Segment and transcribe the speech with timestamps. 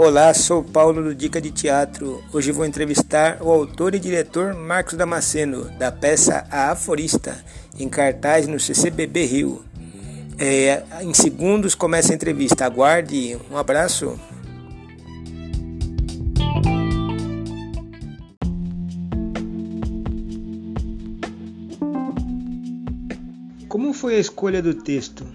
[0.00, 2.22] Olá, sou Paulo do Dica de Teatro.
[2.32, 7.44] Hoje vou entrevistar o autor e diretor Marcos Damasceno, da peça A Aforista,
[7.76, 9.64] em cartaz no CCBB Rio.
[10.38, 12.64] É, em segundos começa a entrevista.
[12.64, 13.36] Aguarde.
[13.50, 14.16] Um abraço.
[23.68, 25.26] Como foi a escolha do texto?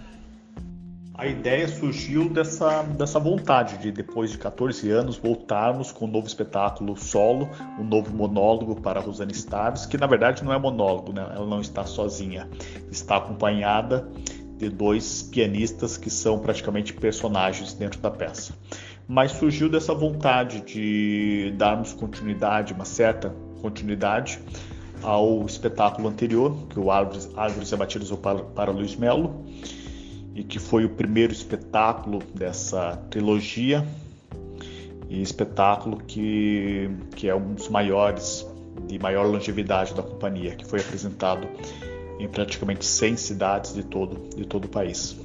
[1.23, 6.27] A ideia surgiu dessa, dessa vontade de, depois de 14 anos, voltarmos com um novo
[6.27, 7.49] espetáculo solo,
[7.79, 11.25] um novo monólogo para Rosane Staves, que na verdade não é monólogo, né?
[11.33, 12.45] ela não está sozinha,
[12.91, 14.05] está acompanhada
[14.57, 18.53] de dois pianistas que são praticamente personagens dentro da peça.
[19.07, 24.41] Mas surgiu dessa vontade de darmos continuidade, uma certa continuidade,
[25.01, 29.41] ao espetáculo anterior, que o Árvores, Árvores Abatidas para, para Luiz Melo
[30.35, 33.85] e que foi o primeiro espetáculo dessa trilogia
[35.09, 38.45] e espetáculo que, que é um dos maiores
[38.87, 41.47] de maior longevidade da companhia, que foi apresentado
[42.19, 45.15] em praticamente 100 cidades de todo, de todo o país.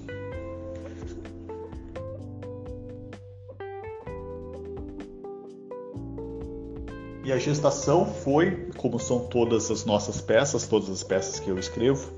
[7.25, 11.59] E a gestação foi, como são todas as nossas peças, todas as peças que eu
[11.59, 12.11] escrevo,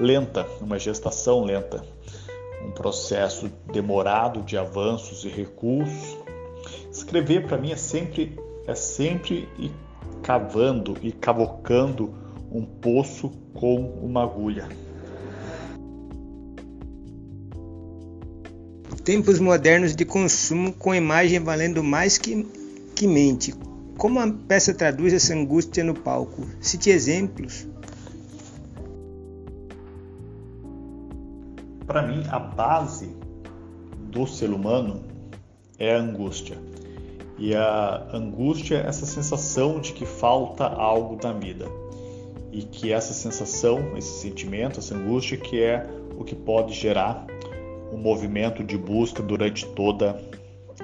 [0.00, 1.84] lenta, uma gestação lenta
[2.64, 6.16] um processo demorado de avanços e recursos.
[6.90, 9.72] Escrever para mim é sempre é sempre ir
[10.22, 12.12] cavando e cavocando
[12.52, 14.68] um poço com uma agulha.
[19.04, 22.46] Tempos modernos de consumo com imagem valendo mais que,
[22.94, 23.54] que mente.
[23.96, 26.46] Como a peça traduz essa angústia no palco?
[26.60, 27.66] Cite exemplos.
[31.88, 33.16] Para mim, a base
[34.10, 35.02] do ser humano
[35.78, 36.58] é a angústia.
[37.38, 41.64] E a angústia é essa sensação de que falta algo na vida.
[42.52, 45.86] E que essa sensação, esse sentimento, essa angústia que é
[46.18, 47.26] o que pode gerar
[47.90, 50.20] um movimento de busca durante toda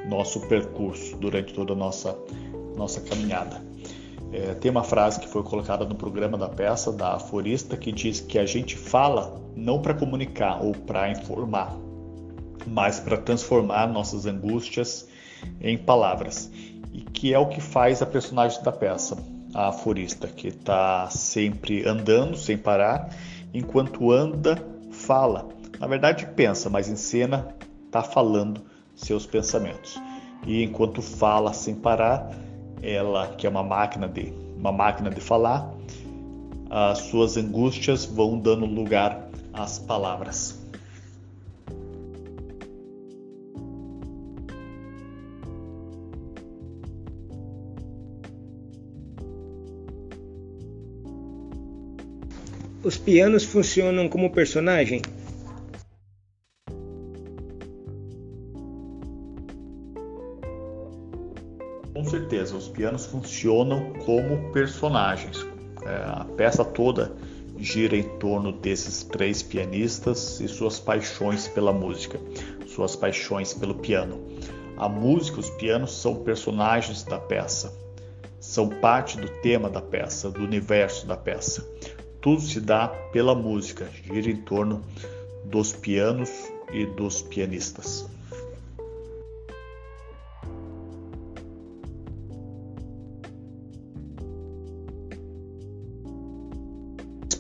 [0.09, 2.17] nosso percurso, durante toda a nossa
[2.79, 3.63] nossa caminhada.
[4.35, 8.19] É, tem uma frase que foi colocada no programa da peça, da aforista, que diz
[8.19, 11.73] que a gente fala não para comunicar ou para informar,
[12.67, 15.07] mas para transformar nossas angústias
[15.61, 16.51] em palavras.
[16.93, 19.17] E que é o que faz a personagem da peça,
[19.55, 23.11] a aforista, que está sempre andando sem parar,
[23.53, 25.49] enquanto anda, fala.
[25.79, 27.55] Na verdade, pensa, mas em cena
[27.87, 28.63] está falando
[28.97, 29.97] seus pensamentos.
[30.45, 32.35] E enquanto fala sem parar,
[32.83, 35.75] ela, que é uma máquina de uma máquina de falar,
[36.71, 40.65] as suas angústias vão dando lugar às palavras.
[52.83, 55.01] Os pianos funcionam como personagem?
[61.95, 65.47] Com certeza, os pianos funcionam como personagens.
[65.87, 67.15] É, a peça toda
[67.57, 72.21] gira em torno desses três pianistas e suas paixões pela música,
[72.67, 74.21] suas paixões pelo piano.
[74.77, 77.73] A música, os pianos são personagens da peça,
[78.41, 81.65] são parte do tema da peça, do universo da peça.
[82.21, 84.83] Tudo se dá pela música, gira em torno
[85.45, 86.31] dos pianos
[86.73, 88.11] e dos pianistas.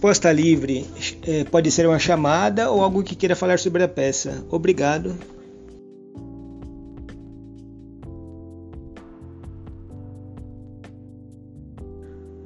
[0.04, 0.84] Resposta livre
[1.26, 4.44] é, pode ser uma chamada ou algo que queira falar sobre a peça.
[4.50, 5.16] Obrigado.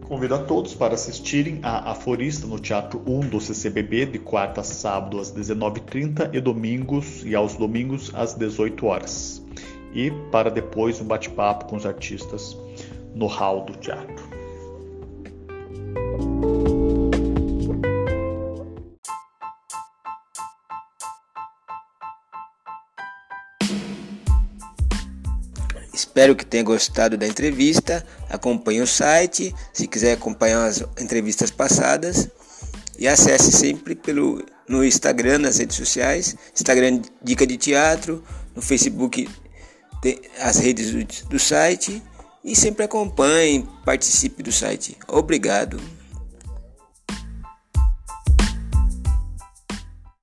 [0.07, 4.65] Convido a todos para assistirem a Aforista no Teatro 1 do CCBB de quarta a
[4.65, 9.45] sábado às 19h30 e domingos e aos domingos às 18 horas.
[9.93, 12.57] E para depois um bate-papo com os artistas
[13.17, 14.28] no hall do teatro.
[25.99, 28.07] Espero que tenha gostado da entrevista.
[28.31, 32.29] Acompanhe o site, se quiser acompanhar as entrevistas passadas.
[32.97, 38.23] E acesse sempre pelo no Instagram, nas redes sociais, Instagram Dica de Teatro,
[38.55, 39.29] no Facebook
[40.41, 42.01] as redes do, do site
[42.45, 44.97] e sempre acompanhe, participe do site.
[45.09, 45.81] Obrigado.